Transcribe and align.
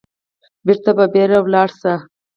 بېرته 0.65 0.91
په 0.97 1.05
بيړه 1.13 1.39
ولاړ 1.41 1.69
شو. 1.79 1.93